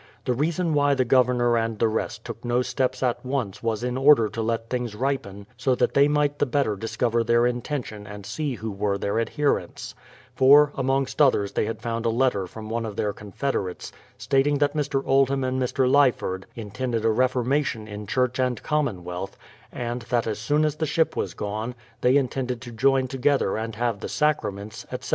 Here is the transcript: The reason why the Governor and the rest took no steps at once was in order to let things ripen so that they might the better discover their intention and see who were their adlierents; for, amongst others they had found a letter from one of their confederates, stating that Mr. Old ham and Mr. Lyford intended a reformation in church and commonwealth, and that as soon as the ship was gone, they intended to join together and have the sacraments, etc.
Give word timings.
The 0.25 0.33
reason 0.33 0.73
why 0.73 0.95
the 0.95 1.05
Governor 1.05 1.55
and 1.59 1.77
the 1.77 1.87
rest 1.87 2.25
took 2.25 2.43
no 2.43 2.63
steps 2.63 3.03
at 3.03 3.23
once 3.23 3.61
was 3.61 3.83
in 3.83 3.97
order 3.99 4.29
to 4.29 4.41
let 4.41 4.67
things 4.67 4.95
ripen 4.95 5.45
so 5.57 5.75
that 5.75 5.93
they 5.93 6.07
might 6.07 6.39
the 6.39 6.47
better 6.47 6.75
discover 6.75 7.23
their 7.23 7.45
intention 7.45 8.07
and 8.07 8.25
see 8.25 8.55
who 8.55 8.71
were 8.71 8.97
their 8.97 9.19
adlierents; 9.19 9.93
for, 10.33 10.71
amongst 10.73 11.21
others 11.21 11.51
they 11.51 11.65
had 11.65 11.83
found 11.83 12.07
a 12.07 12.09
letter 12.09 12.47
from 12.47 12.67
one 12.67 12.83
of 12.83 12.95
their 12.95 13.13
confederates, 13.13 13.91
stating 14.17 14.57
that 14.57 14.73
Mr. 14.75 15.03
Old 15.05 15.29
ham 15.29 15.43
and 15.43 15.61
Mr. 15.61 15.87
Lyford 15.87 16.45
intended 16.55 17.05
a 17.05 17.11
reformation 17.11 17.87
in 17.87 18.07
church 18.07 18.39
and 18.39 18.63
commonwealth, 18.63 19.37
and 19.71 20.01
that 20.09 20.25
as 20.25 20.39
soon 20.39 20.65
as 20.65 20.77
the 20.77 20.87
ship 20.87 21.15
was 21.15 21.35
gone, 21.35 21.75
they 22.01 22.15
intended 22.17 22.59
to 22.61 22.71
join 22.71 23.07
together 23.07 23.55
and 23.55 23.75
have 23.75 23.99
the 23.99 24.09
sacraments, 24.09 24.83
etc. 24.91 25.09